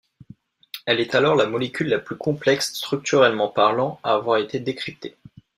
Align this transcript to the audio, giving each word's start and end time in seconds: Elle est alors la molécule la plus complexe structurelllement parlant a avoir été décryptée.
Elle 0.87 0.99
est 0.99 1.13
alors 1.13 1.35
la 1.35 1.45
molécule 1.45 1.87
la 1.87 1.99
plus 1.99 2.15
complexe 2.17 2.73
structurelllement 2.73 3.49
parlant 3.49 3.99
a 4.01 4.13
avoir 4.15 4.39
été 4.39 4.59
décryptée. 4.59 5.15